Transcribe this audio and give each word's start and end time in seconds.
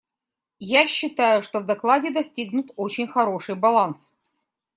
Я 0.67 0.87
считаю, 0.87 1.43
что 1.43 1.59
в 1.59 1.67
докладе 1.67 2.09
достигнут 2.09 2.71
очень 2.75 3.05
хороший 3.07 3.53
баланс. 3.53 4.11